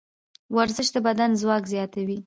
ورزش 0.55 0.87
د 0.95 0.97
بدن 1.07 1.31
ځواک 1.41 1.63
زیاتوي. 1.73 2.17